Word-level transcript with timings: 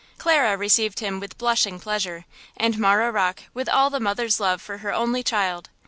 Clara 0.17 0.57
received 0.57 0.99
him 0.99 1.19
with 1.19 1.37
blushing 1.37 1.79
pleasure, 1.79 2.25
and 2.57 2.79
Marah 2.79 3.11
Rocke 3.11 3.43
with 3.53 3.69
all 3.69 3.91
the 3.91 3.99
mother's 3.99 4.39
love 4.39 4.59
for 4.59 4.79
her 4.79 4.91
only 4.91 5.21
child. 5.21 5.69